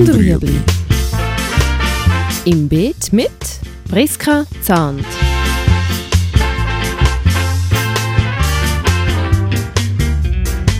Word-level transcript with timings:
und 0.00 0.14
Rüebli. 0.14 0.58
Im 2.46 2.68
Beet 2.68 3.12
mit 3.12 3.30
Priska 3.90 4.46
Zahnt. 4.62 5.04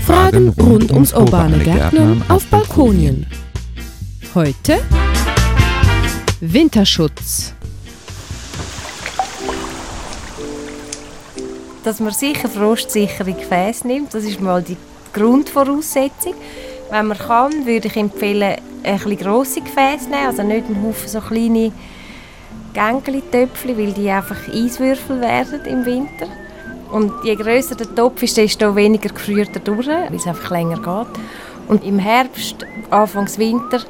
Fragen 0.06 0.48
rund 0.48 0.90
ums 0.92 1.12
urbane 1.12 1.58
Gärtnern 1.58 2.22
auf 2.28 2.46
Balkonien. 2.46 3.26
Heute 4.34 4.78
Winterschutz. 6.40 7.52
dass 11.82 11.98
man 11.98 12.12
sicher 12.12 12.46
frostsichere 12.46 13.32
Gefäße 13.32 13.86
nimmt. 13.86 14.12
Das 14.12 14.24
ist 14.24 14.38
mal 14.38 14.62
die 14.62 14.76
Grundvoraussetzung. 15.14 16.34
Wenn 16.90 17.06
man 17.06 17.18
kann, 17.18 17.66
würde 17.66 17.86
ich 17.86 17.96
empfehlen, 17.96 18.56
ein 18.82 18.94
bisschen 18.94 19.16
grosse 19.18 19.60
Gefäße 19.60 20.10
nehmen, 20.10 20.26
also 20.26 20.42
nicht 20.42 20.66
einen 20.66 20.82
Haufen 20.82 21.08
so 21.08 21.20
kleine 21.20 21.72
Gängeli-Töpfchen, 22.74 23.78
weil 23.78 23.92
die 23.92 24.10
einfach 24.10 24.48
Eiswürfel 24.48 25.20
werden 25.20 25.64
im 25.66 25.86
Winter. 25.86 26.26
Und 26.90 27.12
je 27.22 27.36
grösser 27.36 27.76
der 27.76 27.94
Topf 27.94 28.22
ist, 28.24 28.36
desto 28.36 28.74
weniger 28.74 29.10
gefriert 29.10 29.50
er 29.54 29.60
durch, 29.60 29.86
weil 29.86 30.14
es 30.14 30.26
einfach 30.26 30.50
länger 30.50 30.76
geht. 30.78 31.22
Und 31.68 31.84
im 31.84 32.00
Herbst, 32.00 32.66
Anfangs 32.90 33.38
Winter, 33.38 33.80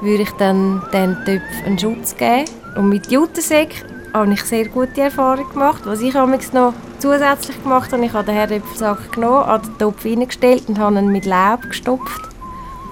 würde 0.00 0.24
ich 0.24 0.32
dann 0.32 0.82
den 0.92 1.16
Töpf 1.24 1.64
einen 1.64 1.78
Schutz 1.78 2.16
geben. 2.16 2.46
Und 2.76 2.88
mit 2.88 3.12
Jutesäck 3.12 3.84
habe 4.12 4.32
ich 4.32 4.42
sehr 4.42 4.66
gute 4.66 5.00
Erfahrungen 5.00 5.48
gemacht. 5.48 5.82
Was 5.84 6.00
ich 6.00 6.14
noch 6.14 6.74
zusätzlich 6.98 7.62
gemacht 7.62 7.92
habe, 7.92 8.04
ich 8.04 8.12
habe 8.12 8.26
den 8.26 8.34
Herdöpfelsack 8.34 9.12
genommen, 9.12 9.44
an 9.44 9.62
den 9.62 9.78
Topf 9.78 10.04
reingestellt 10.04 10.64
und 10.68 10.80
habe 10.80 10.98
ihn 10.98 11.12
mit 11.12 11.24
Laub 11.24 11.62
gestopft 11.62 12.31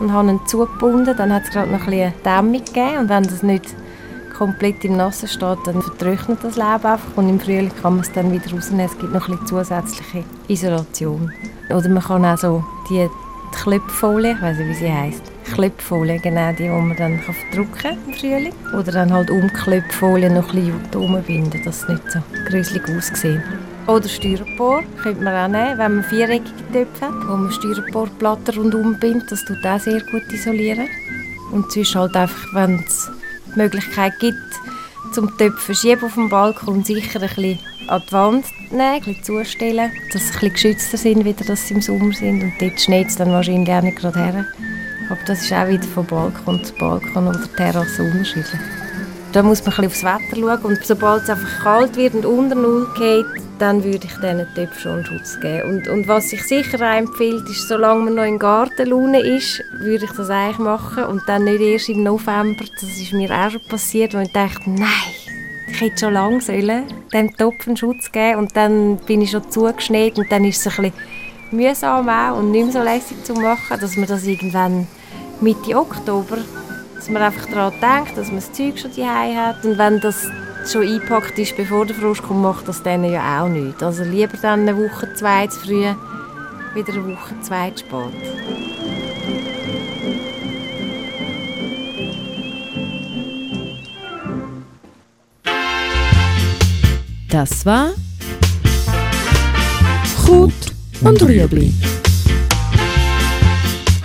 und 0.00 0.12
habe 0.12 0.30
ihn 0.30 0.40
zugebunden. 0.46 1.16
Dann 1.16 1.32
hat 1.32 1.44
es 1.44 1.50
gerade 1.50 1.70
noch 1.70 1.80
ein 1.80 1.90
bisschen 1.90 2.12
Dämmung 2.24 2.64
gegeben 2.64 2.98
und 2.98 3.08
wenn 3.08 3.22
das 3.22 3.42
nicht 3.42 3.74
komplett 4.36 4.82
im 4.86 4.96
Nassen 4.96 5.28
steht, 5.28 5.58
dann 5.66 5.82
vertrocknet 5.82 6.38
das 6.42 6.56
Laub 6.56 6.84
einfach 6.86 7.16
und 7.16 7.28
im 7.28 7.38
Frühling 7.38 7.70
kann 7.82 7.96
man 7.96 8.00
es 8.00 8.10
dann 8.10 8.32
wieder 8.32 8.50
rausnehmen. 8.50 8.86
Es 8.86 8.98
gibt 8.98 9.12
noch 9.12 9.28
ein 9.28 9.38
bisschen 9.38 9.46
zusätzliche 9.46 10.24
Isolation. 10.48 11.30
Oder 11.68 11.88
man 11.90 12.02
kann 12.02 12.24
auch 12.24 12.38
so 12.38 12.64
die 12.88 13.06
Klöpffolie, 13.52 14.32
ich 14.32 14.40
weiß 14.40 14.56
nicht, 14.56 14.68
wie 14.68 14.74
sie 14.74 14.92
heisst, 14.92 15.22
Klöpffolie, 15.52 16.18
genau 16.20 16.52
die, 16.52 16.62
die 16.62 16.68
man 16.68 16.96
dann 16.96 17.20
kann 17.20 17.34
verdrucken 17.34 17.98
im 18.06 18.14
Frühling. 18.14 18.52
Oder 18.72 18.92
dann 18.92 19.12
halt 19.12 19.30
um 19.30 19.46
Klöpffolie 19.52 20.30
noch 20.30 20.48
ein 20.48 20.54
bisschen 20.54 20.68
Jute 20.68 20.98
umbinden, 20.98 21.60
dass 21.62 21.82
es 21.82 21.88
nicht 21.88 22.10
so 22.10 22.20
gruselig 22.48 22.82
aussieht. 22.96 23.42
Oder 23.90 24.08
Styropor 24.08 24.84
könnte 25.02 25.24
man 25.24 25.34
auch 25.34 25.48
nehmen, 25.48 25.76
wenn 25.76 25.94
man 25.96 26.04
viereckige 26.04 26.72
Töpfe 26.72 27.06
hat, 27.06 27.26
wo 27.26 27.36
man 27.36 27.50
Styroporplatten 27.50 28.54
rundum 28.54 28.96
bindet. 29.00 29.32
Das 29.32 29.44
tut 29.44 29.66
auch 29.66 29.80
sehr 29.80 30.00
gut 30.12 30.22
isolieren. 30.32 30.86
Und 31.50 31.72
sonst 31.72 31.96
halt 31.96 32.14
einfach, 32.14 32.54
wenn 32.54 32.84
es 32.86 33.10
die 33.52 33.58
Möglichkeit 33.58 34.12
gibt, 34.20 34.36
zum 35.12 35.36
Töpfe 35.36 35.58
verschieben 35.58 36.04
auf 36.04 36.14
dem 36.14 36.28
Balkon 36.28 36.84
sicher 36.84 37.20
ein 37.20 37.26
bisschen 37.26 37.58
an 37.88 38.02
die 38.06 38.12
Wand 38.12 38.44
nehmen, 38.70 38.80
ein 38.80 39.00
bisschen 39.00 39.24
zustellen, 39.24 39.90
dass 40.12 40.22
sie 40.22 40.28
ein 40.28 40.32
bisschen 40.34 40.52
geschützter 40.52 40.96
sind, 40.96 41.24
wieder, 41.24 41.44
dass 41.44 41.66
sie 41.66 41.74
im 41.74 41.82
Sommer 41.82 42.12
sind. 42.12 42.44
Und 42.44 42.52
dort 42.60 42.80
schneit 42.80 43.08
es 43.08 43.16
dann 43.16 43.32
wahrscheinlich 43.32 43.66
gerne 43.66 43.90
gerade 43.90 44.24
her. 44.24 44.44
Aber 45.08 45.20
das 45.26 45.42
ist 45.42 45.52
auch 45.52 45.66
wieder 45.66 45.82
von 45.82 46.06
Balkon 46.06 46.62
zu 46.62 46.72
Balkon 46.74 47.26
oder 47.26 47.52
Terrasse 47.56 48.04
unterschiedlich. 48.04 48.60
Da 49.32 49.42
muss 49.42 49.64
man 49.64 49.74
ein 49.74 49.88
bisschen 49.88 50.10
aufs 50.10 50.22
Wetter 50.30 50.40
schauen 50.40 50.64
und 50.64 50.86
sobald 50.86 51.24
es 51.24 51.30
einfach 51.30 51.62
kalt 51.64 51.96
wird 51.96 52.14
und 52.14 52.26
unter 52.26 52.54
Null 52.54 52.86
geht, 52.96 53.39
dann 53.60 53.84
würde 53.84 54.06
ich 54.06 54.14
diesen 54.14 54.54
Töpfen 54.54 54.80
schon 54.80 55.04
Schutz 55.04 55.38
geben. 55.38 55.68
Und, 55.68 55.88
und 55.88 56.08
was 56.08 56.30
sich 56.30 56.42
sicher 56.42 56.78
auch 56.78 56.96
empfiehlt, 56.96 57.48
ist, 57.48 57.68
solange 57.68 58.04
man 58.04 58.14
noch 58.14 58.24
in 58.24 58.38
Gartenlaune 58.38 59.20
ist, 59.20 59.62
würde 59.80 60.06
ich 60.06 60.12
das 60.12 60.30
eigentlich 60.30 60.58
machen 60.58 61.04
und 61.04 61.22
dann 61.26 61.44
nicht 61.44 61.60
erst 61.60 61.88
im 61.90 62.02
November. 62.02 62.64
Das 62.74 62.82
ist 62.82 63.12
mir 63.12 63.30
auch 63.30 63.50
schon 63.50 63.60
passiert, 63.68 64.14
wo 64.14 64.18
ich 64.18 64.32
dachte, 64.32 64.70
nein, 64.70 64.88
ich 65.70 65.80
hätte 65.80 65.98
schon 65.98 66.14
lange 66.14 66.40
sollen, 66.40 66.84
dem 67.12 67.36
Topf 67.36 67.66
einen 67.66 67.76
Schutz 67.76 68.10
geben 68.10 68.38
und 68.38 68.56
dann 68.56 68.96
bin 68.96 69.20
ich 69.20 69.30
schon 69.30 69.48
zugeschneit 69.50 70.18
und 70.18 70.32
dann 70.32 70.44
ist 70.44 70.66
es 70.66 70.78
ein 70.78 70.90
bisschen 70.90 71.20
mühsam 71.52 72.08
auch 72.08 72.38
und 72.38 72.50
nicht 72.50 72.64
mehr 72.64 72.72
so 72.72 72.82
lässig 72.82 73.24
zu 73.24 73.34
machen, 73.34 73.78
dass 73.80 73.96
man 73.96 74.06
das 74.06 74.24
irgendwann 74.24 74.86
Mitte 75.40 75.76
Oktober, 75.76 76.38
dass 76.96 77.08
man 77.10 77.22
einfach 77.22 77.46
daran 77.46 77.72
denkt, 77.80 78.16
dass 78.16 78.28
man 78.28 78.36
das 78.36 78.52
Zeug 78.52 78.78
schon 78.78 78.90
daheim 78.96 79.36
hat 79.36 79.64
und 79.64 79.78
wenn 79.78 80.00
das 80.00 80.30
schon 80.66 80.82
eingepackt 80.82 81.38
ist, 81.38 81.56
bevor 81.56 81.86
der 81.86 81.96
Frost 81.96 82.22
kommt, 82.22 82.42
macht 82.42 82.68
das 82.68 82.82
dann 82.82 83.04
ja 83.04 83.42
auch 83.42 83.48
nicht. 83.48 83.82
Also 83.82 84.04
lieber 84.04 84.36
dann 84.40 84.60
eine 84.60 84.76
Woche, 84.76 85.12
zwei 85.14 85.46
zu 85.46 85.60
früh, 85.60 85.86
wieder 86.74 86.92
eine 86.92 87.06
Woche, 87.06 87.34
zwei 87.42 87.70
zu 87.70 87.84
spät. 87.84 88.12
Das 97.30 97.64
war 97.64 97.92
Gut 100.30 100.52
und 101.00 101.20
Rüebli. 101.22 101.72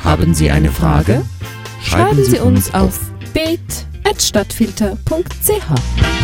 Haben 0.03 0.33
Sie 0.33 0.49
eine 0.49 0.71
Frage? 0.71 1.23
Schreiben 1.83 2.25
Sie 2.25 2.39
uns 2.39 2.73
auf 2.73 2.99
beet.stadtfilter.ch. 3.31 6.14